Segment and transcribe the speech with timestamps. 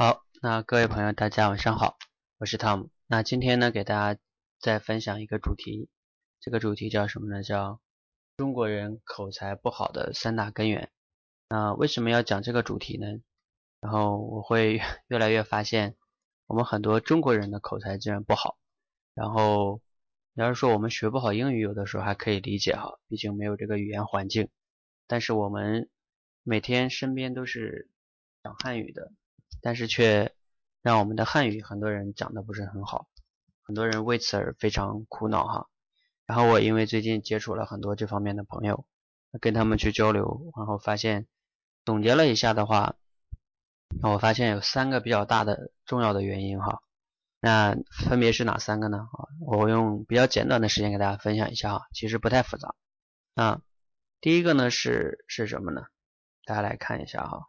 [0.00, 1.98] 好，那各位朋友，大家晚上好，
[2.38, 2.90] 我是 Tom。
[3.08, 4.20] 那今天呢，给大家
[4.60, 5.88] 再分享一个主题，
[6.38, 7.42] 这个主题叫什么呢？
[7.42, 7.80] 叫
[8.36, 10.92] 中国人口才不好的三大根源。
[11.48, 13.08] 那为什么要讲这个主题呢？
[13.80, 15.96] 然后我会 越来越发现，
[16.46, 18.56] 我们很多中国人的口才竟然不好。
[19.14, 19.82] 然后，
[20.32, 24.48] 你要是说我们学不好英语，有的时候还可以理解哈，毕竟没有这个语言环境。
[25.08, 25.90] 但是我们
[26.44, 27.90] 每天身边都是
[28.44, 29.10] 讲汉语的。
[29.60, 30.34] 但是却
[30.82, 33.08] 让我们的汉语很多人讲的不是很好，
[33.62, 35.68] 很多人为此而非常苦恼哈。
[36.26, 38.86] 然后我因为最近接触了很多这方面的朋友，
[39.40, 41.26] 跟他们去交流，然后发现
[41.84, 42.94] 总结了一下的话，
[44.02, 46.80] 我发现有三个比较大的重要的原因哈。
[47.40, 47.76] 那
[48.08, 48.98] 分别是哪三个呢？
[48.98, 52.74] 啊，我用比较简短的时间给大家分享一下哈，其实不太复杂。
[53.34, 53.62] 啊，
[54.20, 55.86] 第一个呢是是什么呢？
[56.44, 57.48] 大家来看一下哈，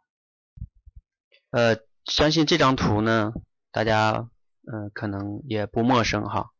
[1.50, 1.89] 呃。
[2.10, 3.32] 相信这张图呢，
[3.70, 4.28] 大家
[4.66, 6.50] 嗯可能也不陌生哈。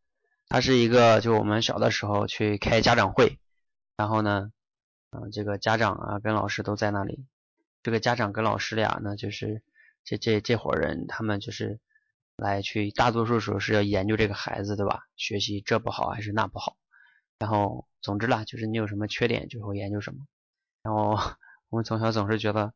[0.48, 3.40] 它是一个就我们小的时候去开家长会，
[3.96, 4.52] 然后呢，
[5.10, 7.26] 嗯这个家长啊跟老师都在那里。
[7.82, 9.60] 这个家长跟老师俩呢，就是
[10.04, 11.80] 这这这伙人，他们就是
[12.36, 15.02] 来去大多数时候是要研究这个孩子对吧？
[15.16, 16.76] 学习这不好还是那不好。
[17.40, 20.20] 然后总之啦，就是你有什么缺点就会研究什么。
[20.84, 21.18] 然后
[21.70, 22.72] 我们从小总是觉得。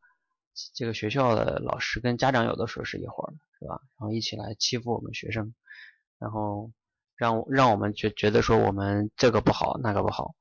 [0.73, 3.81] 这个学校的老师跟家长有的时候是一伙的，是吧？
[3.99, 5.53] 然后一起来欺负我们学生，
[6.17, 6.71] 然后
[7.15, 10.35] 让让我们觉觉得说我们这个不好那个不好，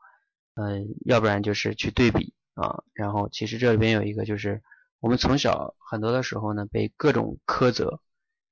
[0.55, 2.85] 嗯，要不然就是去对比啊。
[2.93, 4.63] 然后其实这里边有一个就是
[5.01, 8.01] 我们从小很多的时候呢被各种苛责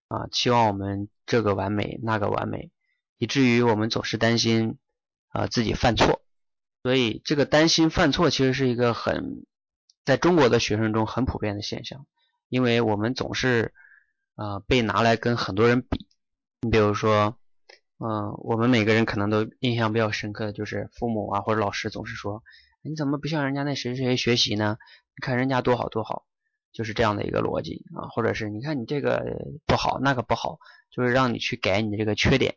[0.09, 2.71] 啊，期望我们这个完美那个完美，
[3.19, 4.79] 以至于我们总是担心
[5.29, 6.23] 啊自己犯错。
[6.83, 9.47] 所以这个担心犯错其实是一个很。
[10.05, 12.07] 在中国的学生中很普遍的现象，
[12.49, 13.73] 因为我们总是，
[14.35, 16.07] 呃，被拿来跟很多人比。
[16.65, 17.37] 你比如说，
[17.99, 22.45] 嗯，我们每个人可能都印象比较深刻的就是父母啊或者老师总是说，
[22.83, 24.77] 你怎么不像人家那谁谁谁学习呢？
[25.17, 26.25] 你看人家多好多好，
[26.73, 28.07] 就是这样的一个逻辑啊。
[28.11, 29.25] 或者是你看你这个
[29.67, 30.59] 不好那个不好，
[30.91, 32.55] 就是让你去改你的这个缺点。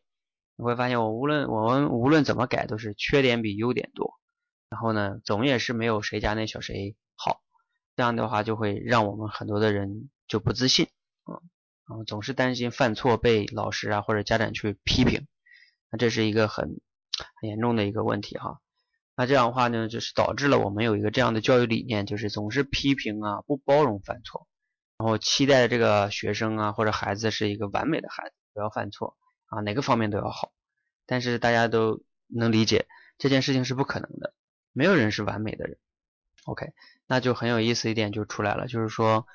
[0.56, 4.20] 你会发现我无论我们无论怎么改都是缺点比优点多，
[4.70, 6.96] 然后呢，总也是没有谁家那小谁。
[7.96, 10.88] 这样的话就会让我们很多的人就不自信，
[11.24, 11.40] 啊，
[11.88, 15.28] 然后总是担心犯错被老师啊或者家长去批评，
[15.90, 16.82] 那这是一个很
[17.42, 18.60] 很严重的一个问题哈。
[19.16, 24.46] 那这样的话呢，就是导致了我们有一个这样的教育理念，就是总是批评啊，不包容犯错，
[24.98, 30.52] 然后期待这个学生啊或者孩子是一个完美的孩子，不要犯错啊，哪个方面都要好。
[31.06, 34.34] 但是大家都能理解这件事情是不可能的，
[34.74, 35.78] 没有人是完美的人。
[36.46, 36.74] OK。
[37.08, 39.28] 那就很有意思一点就出来了，就是说，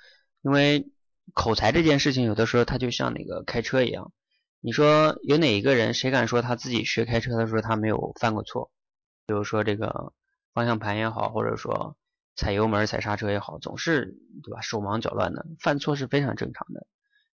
[0.42, 0.88] 因为
[1.34, 4.12] 口才这件事情，有的时候它就像那个开车一样，
[4.60, 8.70] 你说有哪一个人，谁敢说他自己学开车的时候他没有犯过错？
[9.26, 10.12] 比如说这个
[10.52, 11.96] 方向盘也好，或者说
[12.34, 16.86] 踩油门、踩刹车也好，总是对吧，手忙脚乱的，犯错是非常正常的。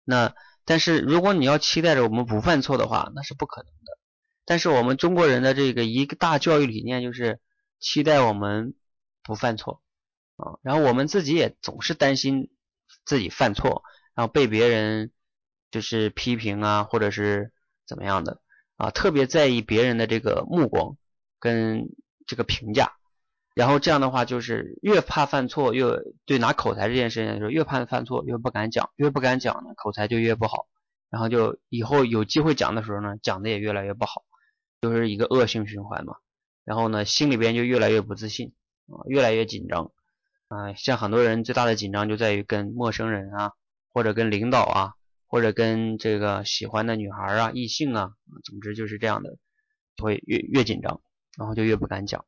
[0.04, 3.98] 那但是如果你要期待着我们不犯错的话，那是不可能的。
[4.44, 7.40] 但是我们中国人的这个一个大教育理念就是
[7.78, 8.74] 期待我们
[9.24, 9.80] 不犯错。
[10.36, 12.50] 啊，然后我们自己也总是担心
[13.04, 15.12] 自己犯错，然后被别人
[15.70, 17.52] 就是批评啊，或者是
[17.86, 18.40] 怎么样的
[18.76, 20.96] 啊，特别在意别人的这个目光
[21.38, 21.88] 跟
[22.26, 22.94] 这个评价，
[23.54, 25.84] 然后这样的话就是越怕犯错，越
[26.24, 30.66] 对拿口才这件事情说，越怕犯错，越不敢讲，越不敢讲呢，口才就越不好，
[31.10, 34.24] 然后就以后有机会讲的时候呢，讲的也越来越不好，
[34.80, 36.16] 就是一个恶性循环嘛，
[36.64, 38.52] 然后呢，心里边就越来越不自信
[38.86, 39.92] 啊，越来越紧张。
[40.48, 43.52] 啊，像很多人最大的紧张就在于跟陌生人啊，
[43.92, 44.92] 或者跟领导啊，
[45.26, 48.12] 或者跟这个喜欢的女孩啊、异性啊，
[48.44, 49.38] 总之就是这样的，
[49.96, 51.00] 会越越紧张，
[51.36, 52.24] 然后就越不敢讲。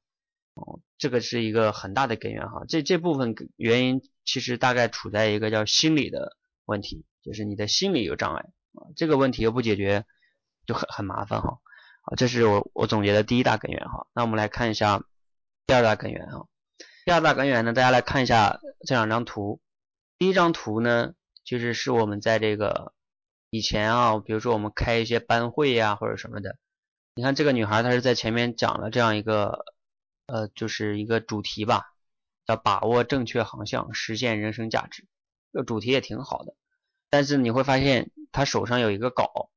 [0.55, 2.65] 哦，这个是一个很大的根源哈。
[2.67, 8.41] 这这部分原因其实大概处在一个叫心理的问题，就是你的心理有障碍
[8.73, 8.89] 啊。
[8.97, 10.07] 这个问题又不解决，
[10.67, 11.59] 就很很麻烦哈。
[12.03, 14.07] 啊，这是我我总结的第一大根源哈。
[14.15, 15.05] 那我们来看一下
[15.67, 16.45] 第二大根源啊。
[17.05, 19.61] 第二大根源呢，大家来看一下这两张图。
[20.19, 21.15] 第一张图呢，
[21.45, 22.93] 就是是我们在这个
[23.51, 26.57] 以前啊，比如说我们开一些班会呀或者什么的，
[27.15, 29.65] 你看这个女孩她是在前面讲了这样一个
[30.27, 31.85] 呃，就是一个主题吧，
[32.47, 35.07] 叫把握正确航向，实现人生价值。
[35.53, 36.55] 这主题也挺好的，
[37.11, 39.51] 但是你会发现她手上有一个稿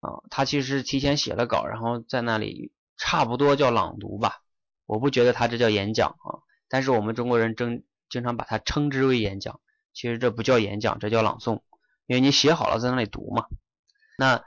[0.00, 4.42] 啊，她其实提前写了稿，然后在那里差不多叫朗读吧，
[4.90, 6.42] 我不觉得她这叫演讲啊。
[6.68, 9.60] 但是我们中国人经经常把它称之为演讲，
[9.92, 11.60] 其实这不叫演讲，这叫朗诵。
[12.06, 13.46] 因为你写好了在那里读嘛。
[14.18, 14.42] 那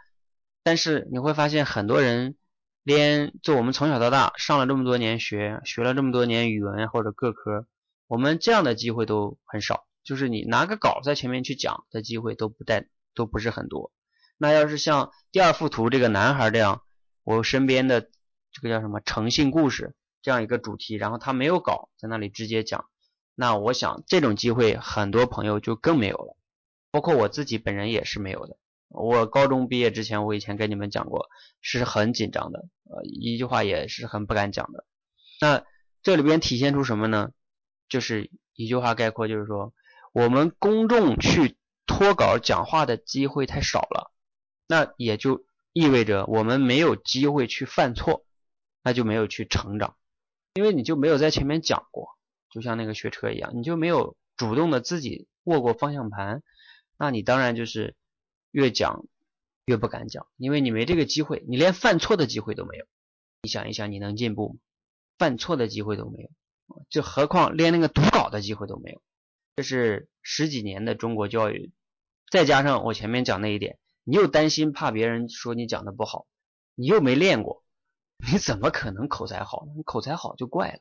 [0.61, 2.35] 但是你会发现很多人
[2.83, 7.65] 连就我们从小到大上了这么多年学，学了这么多年语文或者各科，
[8.07, 13.93] 我们这样的机会都很少，就是你拿个稿在前面去讲的机会都不带都不是很多。
[14.37, 16.81] 那要是像第二幅图这个男孩这样，
[17.23, 18.01] 我身边的
[18.51, 22.89] 这个叫什么诚信故事这样一个主题，然后他没有稿在那里直接讲，
[23.35, 26.35] 那我想这种机会很多朋友就更没有了，
[26.89, 28.57] 包括我自己本人也是没有的。
[28.87, 31.27] 我高中毕业之前，我以前跟你们讲过，
[31.61, 34.85] 是很紧张的，呃，一句话也是很不敢讲的。
[35.41, 35.63] 那
[36.01, 37.31] 这里边体现出什么呢？
[37.89, 39.73] 就是一句话概括，就是说
[40.13, 44.11] 我们公众去脱稿讲话的机会太少了。
[44.67, 45.43] 那也就
[45.73, 48.25] 意味着我们没有机会去犯错，
[48.83, 49.97] 那就没有去成长，
[50.53, 52.09] 因为你就没有在前面讲过，
[52.49, 56.43] 就像那个学车一样，你就没有主动的自己握过方向盘，
[56.97, 57.95] 那你当然就是
[58.51, 59.05] 越讲
[59.65, 62.85] 越不敢讲，因为你没这个机会，你连犯错的机会都没有。
[63.41, 64.55] 你想一想，你能进步吗？
[65.17, 66.29] 犯错的机会都没有，
[66.89, 69.01] 就何况连那个读稿的机会都没有。
[69.55, 71.71] 这是十几年的中国教育，
[72.29, 73.79] 再加上我前面讲那一点。
[74.03, 76.27] 你又担心怕别人说你讲的不好，
[76.75, 77.62] 你又没练过，
[78.31, 79.73] 你怎么可能口才好呢？
[79.75, 80.79] 你口才好就怪了。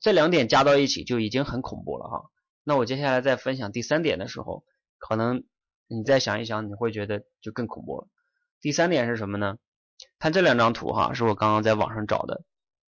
[0.00, 2.30] 这两点加到一起就已经很恐怖了哈。
[2.64, 4.64] 那我接下来再分享第三点的时候，
[4.98, 5.44] 可能
[5.86, 8.08] 你再想一想，你会觉得就更恐怖了。
[8.60, 9.58] 第三点是什么呢？
[10.18, 12.44] 看这两张图哈，是我刚刚在网上找的。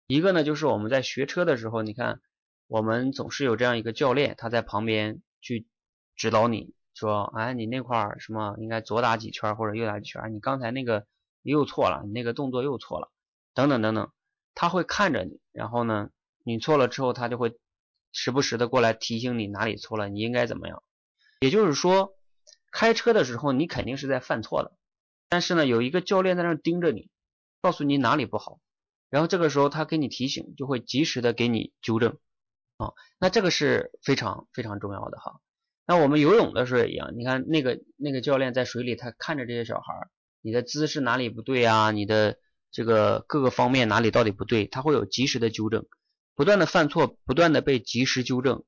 [0.07, 2.19] 一个呢就是我们在学车的时候，你看
[2.67, 5.67] 我们总是有这样一个教练，他在旁边去
[6.15, 6.73] 指导你。
[6.95, 10.33] 说，哎，你那块儿什么应该左打几圈或者右打几圈？
[10.33, 11.05] 你刚才那个
[11.43, 13.09] 又错了，你那个动作又错了，
[13.59, 14.09] 等等等等，
[14.55, 16.11] 他会看着你，然后呢，
[16.45, 17.57] 你错了之后，他就会
[18.13, 20.81] 时不时的过来提醒你哪里错了，你应该怎么样。
[21.41, 22.15] 也就是说，
[22.71, 24.71] 开车的时候你肯定是在犯错的，
[25.27, 27.09] 但是呢，有一个教练在那盯着你，
[27.61, 28.61] 告诉你哪里不好，
[29.09, 32.17] 然后这个时候他给你提醒，就会及时的给你纠正，
[32.77, 35.41] 啊，那这个是非常非常重要的哈。
[35.85, 40.09] 那我们游泳的时候也一样，你看那个那个教练在水里，他看着这些小孩儿，
[40.41, 41.91] 你的姿势哪里不对啊？
[41.91, 42.37] 你的
[42.71, 44.65] 这个各个方面哪里到底不对？
[44.65, 45.85] 他会有及时的纠正，
[46.35, 48.63] 不断的犯错，不断的被及时纠正，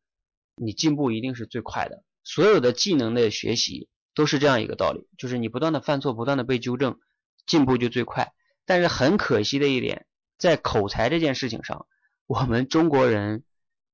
[0.56, 2.04] 你进步一定是最快的。
[2.24, 7.00] 所有的技能的学习都是这样一个道理，就是你不断的犯错，不断的被纠正，
[7.46, 8.34] 进步就最快。
[8.66, 10.06] 但是很可惜的一点，
[10.38, 11.88] 在口才这件事情上，
[12.28, 13.44] 我们中国人，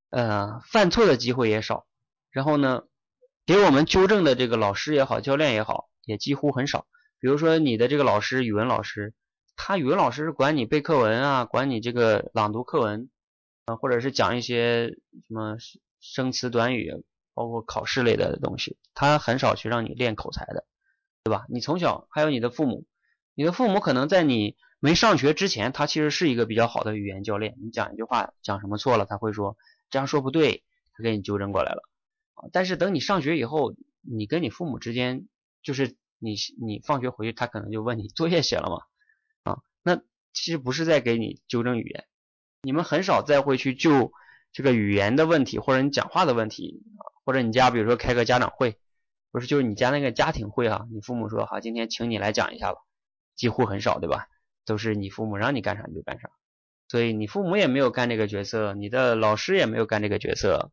[0.10, 1.88] 呃，犯错的机会也少，
[2.32, 2.84] 然后呢？
[3.46, 6.86] 给我们纠正的这个老师也好，教练也好，也几乎很少。
[7.22, 9.14] 比如说你的这个老师，语文老师，
[9.58, 13.10] 他语文老师是管你背课文啊，管你这个朗读课文
[13.66, 14.92] 啊，或者是讲一些
[15.28, 15.58] 什么
[16.00, 20.66] 生词短语，包括考试类的东西，他很少去让你练口才的，
[21.24, 21.46] 对吧？
[21.50, 22.86] 你从小还有你的父母，
[23.34, 27.58] 你的父母可能在你没上学之前，他其实是一个比较好的语言教练。
[27.60, 29.58] 你讲一句话讲什么错了，他会说
[29.90, 30.64] 这样说不对，
[30.94, 31.82] 他给你纠正过来了。
[32.54, 35.28] 但是等你上学以后，你跟你父母之间，
[35.64, 38.84] 就是你你放学回去，他可能就问你作业写了吗？
[39.84, 40.02] 那
[40.34, 42.06] 其实不是在给你纠正语言，
[42.62, 44.12] 你们很少再会去就
[44.52, 46.84] 这个语言的问题，或者你讲话的问题，
[47.24, 48.80] 或者你家比如说开个家长会，
[49.32, 52.80] 不是就是你家那个家庭会啊，你父母说好，今天请你来讲一下吧，
[53.36, 54.28] 几乎很少，对吧？
[54.66, 56.30] 都是你父母让你干啥你就干啥，
[56.90, 60.72] 所以你父母也没有干这个角色，你的老师也没有干这个角色。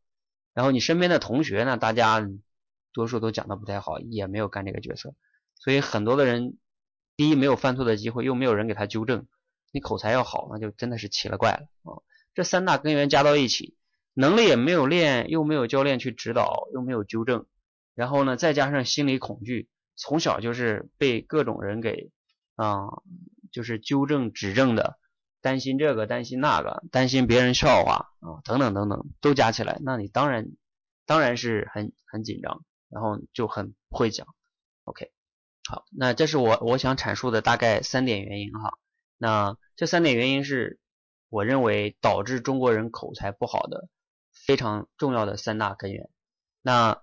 [0.52, 2.28] 然后你身边的同学呢，大家
[2.92, 5.14] 多数都讲的不太好，也没有干这个角色，
[5.56, 6.56] 所以很多的人，
[7.16, 9.26] 第一没有犯错的机会，又没有人给他纠正，
[9.72, 12.02] 你口才要好，那就真的是奇了怪了啊！
[12.34, 13.76] 这三大根源加到一起，
[14.14, 17.46] 能力也没有练，又没有教练去指导，又没有纠正，
[17.94, 22.10] 然后呢，再加上心理恐惧，从小就是被各种人给
[22.56, 22.88] 啊，
[23.52, 24.98] 就是纠正指正的。
[25.40, 30.48] 担心这个，担心那个，担心别人笑话啊，等等等等，都加起来，那你当然
[31.04, 34.26] 当然是很很紧张，然后就很不会讲。
[34.84, 35.12] OK，
[35.68, 38.78] 好，那这是我我想阐述的大概三点原因哈。
[39.18, 40.78] 那这三点原因是
[41.28, 43.88] 我认为导致中国人口才不好的
[44.46, 46.10] 非常重要的三大根源。
[46.60, 47.02] 那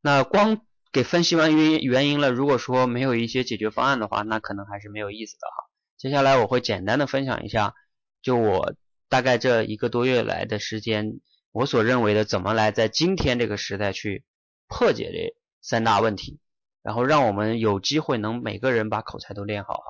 [0.00, 5.70] 那光给分析完原因原因了，如果说没有一些解决方案的话，那可能还是没有意思的哈。
[5.96, 7.74] 接下来我会简单的分享一下。
[8.20, 8.74] 就我
[9.08, 14.22] 大概这一个多月来的时间，我所认为的怎么来在今天这个时代去
[14.68, 16.38] 破解这三大问题，
[16.82, 19.84] 然后让我们有机会能每个人把口才都练好哈。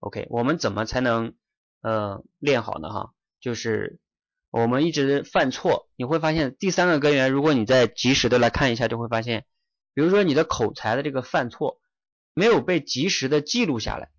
[0.00, 1.34] OK，我们怎么才能
[1.80, 3.12] 呃练好呢哈？
[3.40, 4.00] 就是
[4.50, 9.46] 我们一直犯错，你会发现第三个根源，如果你再及时的来看一下，就会发现
[9.94, 11.80] 比如说你的口才的这个犯错
[12.34, 14.10] 没有被及时的记录下来，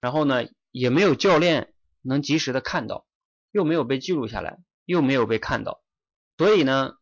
[0.00, 3.06] 然后呢也没有教练能及时的看到，
[3.50, 5.82] 又没有被记录下来，又没有被看到，
[6.36, 6.94] 所以呢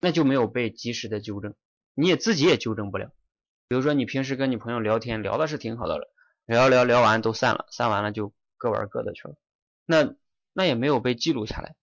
[0.00, 1.54] 那就没有被及时的纠正，
[1.94, 3.12] 你也自己也纠正不了。
[3.68, 6.10] 比如说你平时跟你朋友聊天聊的是挺好的了，
[6.46, 9.34] 聊聊聊完都散了，散完了就各玩各的去了，
[9.86, 10.14] 那
[10.52, 11.74] 那也没有被记录下来，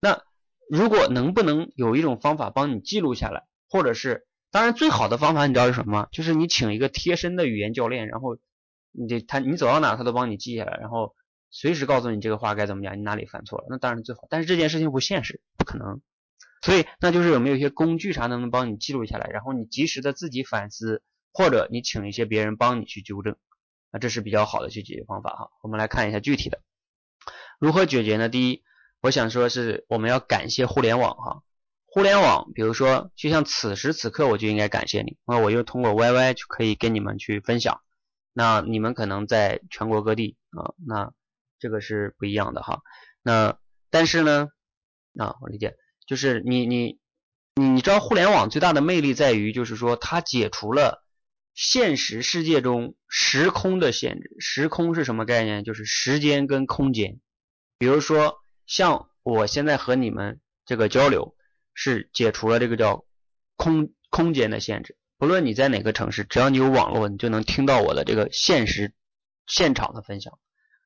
[0.00, 0.22] 那。
[0.68, 6.08] 如果能不能有一种方法帮你记录下来，或者是当然最好的方法你知道是什么吗？
[6.10, 8.36] 就是你请一个贴身的语言教练，然后
[8.90, 11.14] 你这他你走到哪他都帮你记下来，然后
[11.50, 14.22] 随时告诉你这个话该怎么讲，你哪里犯错了，那当然最好。
[14.28, 16.00] 但是这件事情不现实，不可能。
[16.62, 21.00] 所以那就是有没有一些工具啥能能帮你记录下来，然后你及时的自己反思，
[21.36, 23.36] 或者你请一些别人帮你去纠正，
[23.92, 25.50] 那这是比较好的去解决方法哈。
[25.62, 26.62] 我们来看一下具体的
[27.58, 28.30] 如何解决呢？
[28.30, 28.62] 第一。
[29.02, 31.42] 我想说，是我们要感谢互联网哈。
[31.84, 37.82] 互联网，比如说，就像此时此刻，我就应该感谢你，那我又通过 YY 就可以跟你们去分享。
[38.32, 41.12] 那你们可能在全国各地啊，那
[41.58, 42.80] 这个是不一样的哈。
[43.22, 43.58] 那
[43.90, 44.48] 但是呢，
[45.18, 45.76] 啊，我理解，
[46.06, 46.98] 就是你你
[47.54, 51.04] 你知道，互联网最大的魅力在于，就是说它解除了
[51.56, 54.36] 现实世界中时空的限制。
[54.38, 55.64] 时空是什么概念？
[55.64, 57.18] 就是时间跟空间。
[57.78, 58.36] 比如说。
[58.68, 61.36] 像我现在和你们这个交流，
[61.72, 63.04] 是解除了这个叫
[63.54, 64.96] 空空间的限制。
[65.18, 68.92] 不论你在哪个城市，只要你有网络，你就能听到我的这个现实
[69.46, 70.36] 现场的分享。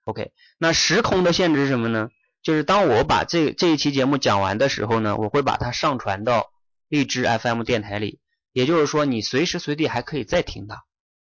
[0.04, 2.10] OK，那时空的限制是什么呢？
[2.42, 6.52] 就是当我把这这一期节目讲完的时候呢，我会把它上传到
[6.86, 8.20] 荔枝 FM 电台里，
[8.52, 10.84] 也就是说你随时随地还可以再听它。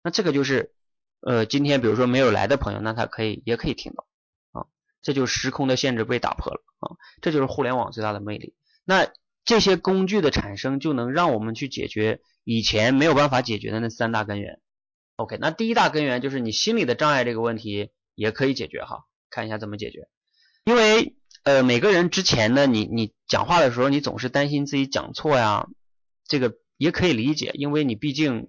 [0.02, 0.74] 那这个就是
[1.20, 4.06] 呃，今天比如说没有来的朋友，那他可以也可以听到
[4.52, 4.66] 啊。
[5.02, 6.96] 这就是时空的限制被打破了啊！
[7.20, 8.54] 这就是互联网最大的魅力。
[8.84, 9.08] 那
[9.44, 14.60] 这些工具的产生，就能让我们去解决以前没有办法解决的那三大根源。
[15.16, 19.04] OK，那第一大根源就是你心理的障碍这个问题也可以解决哈。
[19.30, 20.08] 看一下怎么解决。
[20.64, 25.68] 因为呃每个人之前呢，你你讲话的时候，你总是担心自己讲错呀，
[26.26, 28.48] 这个也可以理解，因为你毕竟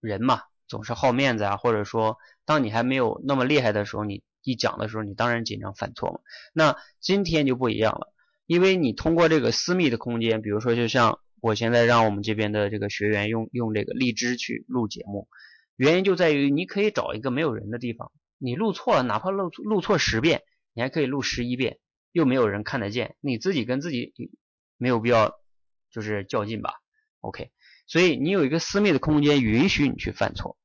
[0.00, 4.22] 人嘛，总是好面子啊，或者说当你还没有那么厉害的时候，你。
[4.44, 6.20] 一讲的时候，你当然紧张犯错嘛。
[6.54, 8.14] 那今天就不一样了，
[8.46, 15.28] 因为你通过这个私密的空间，比如说就像我现在让我们这边的这个学员用用这个荔枝去录节目，
[15.76, 20.42] 原因就在于你可以找一个没有人的地方，你录错了，哪怕录录错十遍，
[20.72, 21.78] 你还可以录十一遍，
[22.12, 24.14] 又没有人看得见，你自己跟自己
[24.78, 25.34] 没有必要
[25.90, 26.74] 就是较劲吧。
[27.20, 27.50] OK，
[27.88, 30.56] 所以你有一个私密的空间，允许你去犯错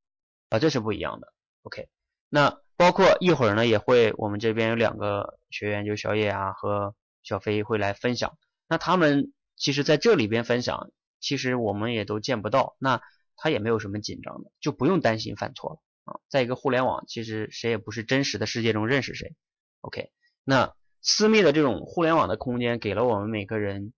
[0.49, 1.33] 啊，这是不一样的。
[1.63, 1.87] OK，
[2.29, 2.59] 那。
[2.75, 8.35] 包括一会儿呢，也会我们这边有两个学员，就小野啊和小飞会来分享。
[8.67, 10.89] 那他们其实在这里边分享，
[11.19, 12.99] 其实我们也都见不到，那
[13.37, 16.19] 他也没有什么紧张的，就不用担心犯错了啊。
[16.29, 19.35] 在一个互联网，其实谁也不是真实的世界中认识谁。
[19.81, 20.09] OK，
[20.43, 23.93] 那私密的这种互联网的空间，给了我们每个人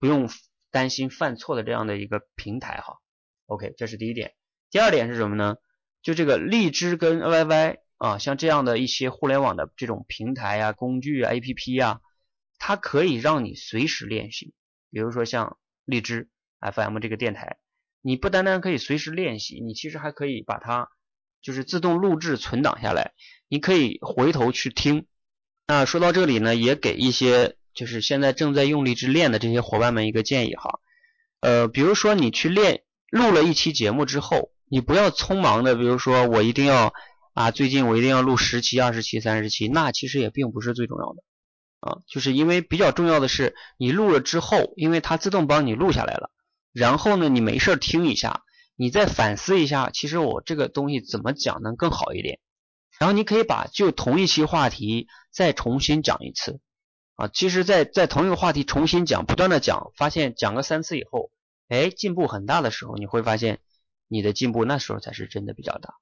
[0.00, 0.28] 不用
[0.72, 2.96] 担心犯错的这样的一个平台哈。
[3.46, 4.34] OK，这是第一点。
[4.70, 5.54] 第二点是什么呢？
[6.02, 7.78] 就这个荔枝跟 YY。
[7.98, 12.00] 啊，像这样的一些互联网的这种平台啊、工具啊、APP 啊，
[12.58, 14.54] 它可以让你随时练习。
[14.90, 17.58] 比如说像荔枝 FM 这个电台，
[18.00, 20.90] 你不单单可以随时练习，你其实还可以把它
[21.42, 23.12] 就是自动录制存档下来，
[23.46, 25.06] 你可以回头去听。
[25.68, 30.80] 那说到这里呢，也给一些就是现在正在用荔枝练的这些伙伴们一个建议哈。
[31.40, 36.92] 呃，比如说你去练录了一期节目之后，你不要匆忙的，比如说我一定要。
[37.34, 41.22] 啊，最近我一定要录十期、二十期、三十期，那其实也并不是最重要的
[41.80, 46.30] 啊，就是因为比较重要的是你录了之后，因为它自动帮你录下来了，
[46.74, 48.42] 然后呢，你没事听一下，
[48.76, 52.38] 你再反思一下，其实我这个东西怎么讲能更好一点，
[52.98, 56.60] 然后你可以把就同一期话题再重新讲一次
[57.16, 61.30] 啊，其实，在在同一个话题重新讲，不断的讲，发现讲个三次以后，
[61.68, 63.60] 哎，进步很大的时候，你会发现
[64.08, 65.94] 你的进步那时候才是真的比较大。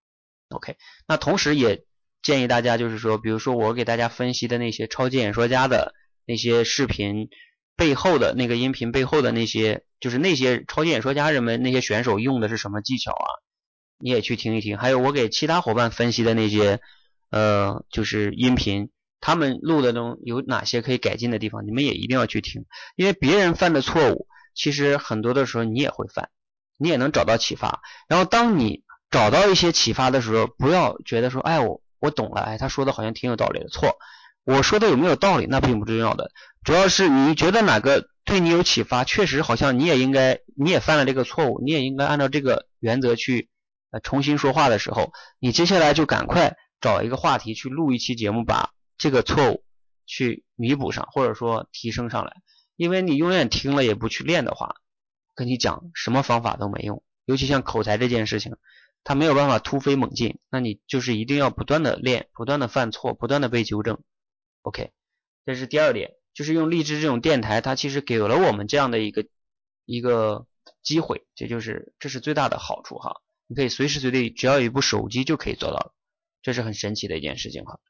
[0.50, 0.76] OK，
[1.06, 1.84] 那同时也
[2.22, 5.94] 建议大家，就是说，比如说我给大家分析的那些超级演说家的
[6.26, 7.28] 那些视频
[7.76, 13.28] 背后的那个音频背后的那些，就是那些超级演说家人们那些选手用的是什么技巧啊？
[13.98, 14.78] 你也去听一听。
[14.78, 16.80] 还有我给其他伙伴分析的那些，
[17.30, 18.90] 呃，就是音频，
[19.20, 22.64] 他们录的中有哪些可以改进的地方，你们也一定要去听，
[22.96, 26.30] 因为别人犯的错误，其实很多的时候你也会犯，
[26.78, 27.80] 你也能找到启发。
[28.08, 33.68] 然后当你找到一些启发的时候，不要觉得说，哎，我我懂了，哎，他说的好像挺有道理的。
[33.68, 33.96] 错，
[34.44, 36.30] 我说的有没有道理，那并不重要的，
[36.64, 43.50] 主要是你觉得哪个对你有启发，确实好像你也应该，你也犯了这个错误，你也应该按照这个原则去
[43.90, 49.64] 呃重新说话的时候，你接下来就赶快找一个话题去录一期节目，把这个错误
[50.04, 52.36] 去弥补上，或者说提升上来。
[52.76, 54.76] 因为你永远听了也不去练的话，
[55.34, 57.02] 跟你讲什么方法都没用。
[57.24, 58.56] 尤其像口才这件事情，
[59.02, 64.02] 它没有办法突飞猛进，那你就是一定要不断的练，不断的犯错，不断的被纠正。
[64.62, 64.92] OK，
[65.46, 66.12] 这是第二点。
[66.32, 69.26] 就是用荔枝这种电台，它其实给了我们这样的一个
[69.84, 70.46] 一个
[70.82, 73.20] 机会，这就是这是最大的好处哈。
[73.48, 75.92] 你可以随时随地，只要有一部手机就可以做到，
[76.40, 77.80] 这是很神奇的一件事情哈。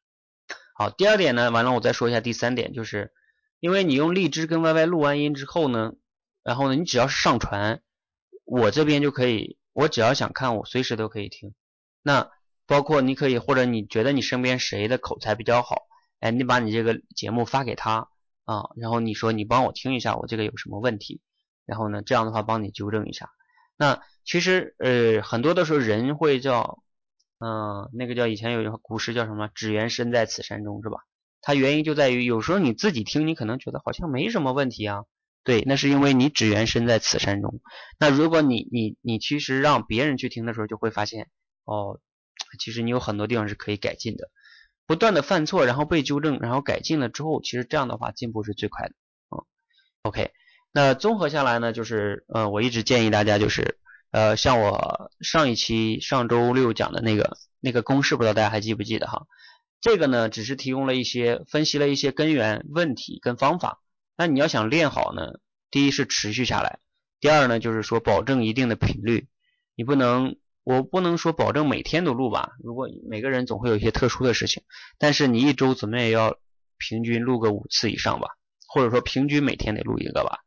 [0.81, 3.13] 好，第二点呢，完了我再说一下第三点，就是
[3.59, 5.93] 因为你用荔枝跟 YY 录完音之后呢，
[6.43, 7.83] 然后呢，你只要是上传，
[8.47, 11.53] 我这边就可以，我只要想看，我随时都可以听。
[12.01, 12.31] 那
[12.67, 15.83] 包括你可以，或者你觉得你身边谁的口才比较好，
[16.19, 18.09] 哎，你把你这个节目发给他。
[18.47, 21.21] 啊，然后你说你帮我听一下，我这个有什么问题？
[21.67, 23.29] 然后呢，这样的话帮你纠正一下。
[23.77, 26.83] 那其实呃，很多的时候人会叫，
[27.41, 30.99] 嗯，那个叫以前有一个古诗叫什么“只缘身在此山中”是吧？
[31.41, 35.05] 它原因就在于有时候你自己听，你可能觉得好像没什么问题啊。
[35.43, 37.63] 对，那是因为你只缘身在此山中。
[37.99, 41.31] 那如果你你你其实让别人去听的时候，就会发现
[41.65, 41.99] 哦，
[42.59, 44.31] 其实你有很多地方是可以改进的。
[44.87, 48.95] 不断的犯错，然后被纠正，然后改进了之后，其实这样的话进步是最快的。
[49.31, 49.41] 嗯
[50.03, 50.31] ，OK，
[50.73, 53.79] 那综合下来呢，就是呃，我一直建议大家就是
[54.11, 59.27] 呃，像我上一期上周六讲的那个那个公式，不知道大家还记不记得哈？
[59.81, 63.81] 这个呢，只是提供了一些分析了一些根源问题跟方法。
[64.17, 65.41] 那你要想练好呢，
[65.71, 66.79] 第一是持续下来，
[67.21, 69.29] 第二呢就是说保证一定的频率，
[69.75, 70.37] 你不能。
[70.63, 74.63] 我不能说保证每天都录吧，如果每个人总会有一些特殊的事情，
[74.99, 76.37] 但是你一周怎么也要
[76.77, 78.29] 平均录个五次以上吧，
[78.69, 80.41] 或者说平均每天得录一个吧，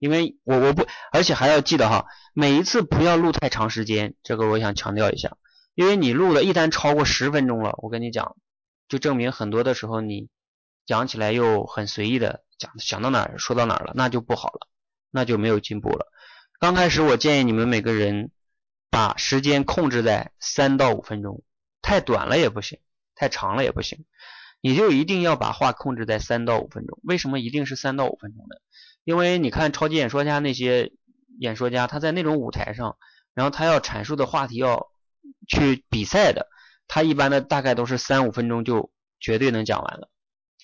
[0.00, 5.36] 因为我我不，而且还要记得哈，每一次不要录太长时间，这个我想强调一下，
[5.76, 8.34] 因为你录的一旦超过十分钟了，我跟你讲，
[8.88, 10.28] 就证明很多的时候你
[10.86, 14.66] 讲起来又很随意的讲，想到哪儿说到哪儿了，那就不好了，
[15.12, 16.10] 那就没有进步了。
[16.58, 18.32] 刚开始我建议你们每个人。
[18.92, 21.44] 把时间控制在三到五分钟，
[21.80, 22.80] 太短了也不行，
[23.14, 24.04] 太长了也不行。
[24.60, 26.98] 你就一定要把话控制在三到五分钟。
[27.04, 28.56] 为什么一定是三到五分钟呢？
[29.10, 30.92] 因为你看超级演说家那些
[31.40, 32.96] 演说家，他在那种舞台上，
[33.34, 34.86] 然后他要阐述的话题要
[35.48, 36.46] 去比赛的，
[36.86, 40.08] 他一般的大概都是三五分钟就绝对能讲完了。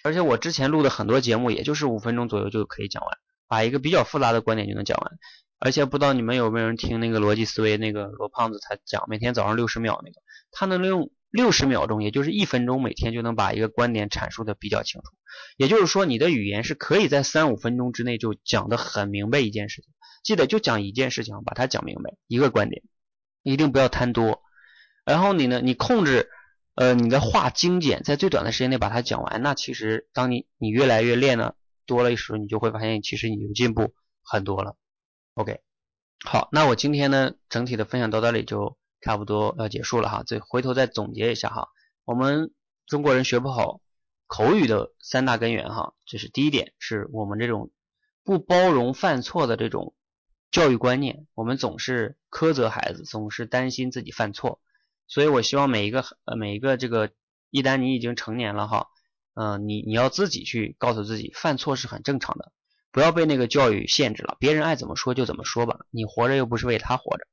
[0.05, 5.19] 而且我之前录的很多节目，也就是五分钟左右就可以讲完，把一个比较复杂的观点就能讲完。
[5.59, 10.21] 而且不知道你们有没有人听那个逻辑思维那个罗胖子他讲每天早上六十秒那个，
[10.53, 15.09] 他能利用六十秒钟，也就是一分钟每天就能把一个观点阐述的比较清楚。
[15.57, 19.93] 也就是说，你的语言是可以在三五分钟之内就讲的很明白一件事情。
[20.25, 22.83] 记得就讲一件事情，把它讲明白一个观点，
[23.43, 24.43] 一定不要贪多。
[25.05, 26.31] 然后你呢，你控制
[26.75, 29.43] 呃你的话精简，在最短的时间内把它讲完。
[29.43, 31.53] 那其实当你你越来越练呢
[31.85, 33.95] 多了时候，你就会发现其实你有进步
[34.25, 34.77] 很多了。
[35.35, 35.61] OK，
[36.25, 40.23] 好，那我今天呢，整体的分享到这里就差不多要结束了哈。
[40.27, 41.69] 再回头再总结一下哈，
[42.05, 42.53] 我们
[42.87, 43.81] 中国人学不好
[44.27, 47.71] 口语的三大根源哈，这是第一点，是我们这种
[48.25, 49.95] 不包容犯错的这种
[50.51, 54.61] 教育观念，我们总是苛责孩子，总是担心自己犯错。
[55.09, 57.11] 所以我希望每一个呃每一个这个，
[57.51, 58.89] 一旦你已经成年了哈，
[59.35, 62.53] 嗯，你你要自己去告诉自己，犯错是很正常的。
[62.91, 67.27] 不要被那个教育限制了，别人爱怎么说就怎么说吧，你活着又不是为他活着。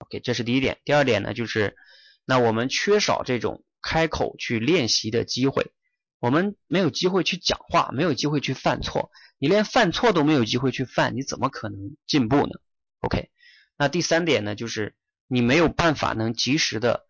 [0.00, 0.78] OK，这是第一点。
[0.84, 1.76] 第二点呢，就是
[2.24, 5.72] 那我们缺少这种开口去练习的机会，
[6.18, 12.60] 我们没有机会去讲话，没有机会去犯错，你连犯错都没有机会去犯，你怎么可能进步呢
[13.00, 13.30] ？OK，
[13.78, 14.94] 那第三点呢，就是
[15.26, 17.06] 你没有办法能及时的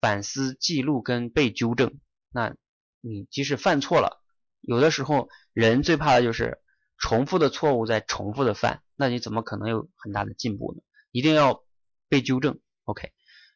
[0.00, 1.98] 反思、记录跟被纠正。
[2.32, 2.54] 那
[3.00, 4.22] 你即使犯错了，
[4.60, 6.60] 有的时候人最怕的就是。
[7.00, 10.82] 重复的错误在重复的犯，那你怎么可能有很大的进步呢？
[11.12, 11.62] 一定要
[12.08, 12.58] 被纠正。
[12.84, 13.10] OK，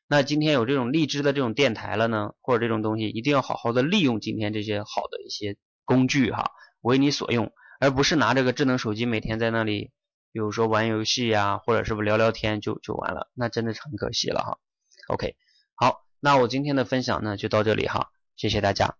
[0.07, 9.91] 那今天有这种荔枝的这种电台了呢，或者这种东西，一定要好好的利用今天这些好的一些工具哈，为你所用，而不是拿这个智能手机每天在那里，
[10.33, 14.59] 比如说玩游戏呀，或者是不聊聊天就就完了，那真的是很可惜了哈。
[15.09, 15.35] OK，
[15.75, 18.97] 好，那我今天的分享呢就到这里哈，谢谢大家。